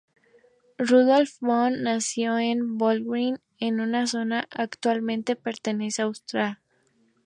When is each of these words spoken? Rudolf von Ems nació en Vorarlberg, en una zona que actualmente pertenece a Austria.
Rudolf 0.79 1.37
von 1.41 1.73
Ems 1.73 1.83
nació 1.83 2.39
en 2.39 2.59
Vorarlberg, 2.79 3.39
en 3.59 3.79
una 3.81 4.07
zona 4.07 4.47
que 4.49 4.63
actualmente 4.63 5.35
pertenece 5.35 6.01
a 6.01 6.05
Austria. 6.05 6.59